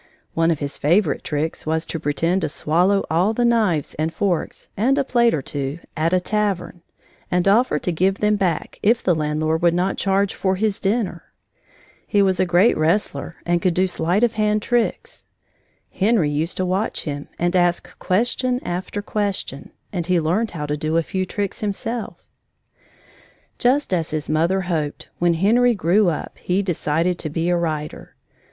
One 0.33 0.49
of 0.49 0.57
his 0.57 0.79
favorite 0.79 1.23
tricks 1.23 1.67
was 1.67 1.85
to 1.85 1.99
pretend 1.99 2.41
to 2.41 2.49
swallow 2.49 3.05
all 3.11 3.33
the 3.35 3.45
knives 3.45 3.93
and 3.99 4.11
forks, 4.11 4.69
and 4.75 4.97
a 4.97 5.03
plate 5.03 5.35
or 5.35 5.43
two, 5.43 5.77
at 5.95 6.11
a 6.11 6.19
tavern, 6.19 6.81
and 7.29 7.47
offer 7.47 7.77
to 7.77 7.91
give 7.91 8.15
them 8.15 8.35
back 8.35 8.79
if 8.81 9.03
the 9.03 9.13
landlord 9.13 9.61
would 9.61 9.75
not 9.75 9.99
charge 9.99 10.33
for 10.33 10.55
his 10.55 10.79
dinner. 10.79 11.25
He 12.07 12.23
was 12.23 12.39
a 12.39 12.47
great 12.47 12.75
wrestler 12.75 13.35
and 13.45 13.61
could 13.61 13.75
do 13.75 13.85
sleight 13.85 14.23
of 14.23 14.33
hand 14.33 14.63
tricks. 14.63 15.27
Henry 15.91 16.31
used 16.31 16.57
to 16.57 16.65
watch 16.65 17.03
him 17.03 17.27
and 17.37 17.55
ask 17.55 17.99
question 17.99 18.59
after 18.65 19.03
question, 19.03 19.69
and 19.93 20.07
he 20.07 20.19
learned 20.19 20.49
how 20.49 20.65
to 20.65 20.75
do 20.75 20.97
a 20.97 21.03
few 21.03 21.25
tricks 21.27 21.59
himself. 21.59 22.25
Just 23.59 23.93
as 23.93 24.09
his 24.09 24.27
mother 24.27 24.61
hoped, 24.61 25.09
when 25.19 25.35
Henry 25.35 25.75
grew 25.75 26.09
up, 26.09 26.39
he 26.39 26.63
decided 26.63 27.19
to 27.19 27.29
be 27.29 27.49
a 27.49 27.55
writer. 27.55 28.15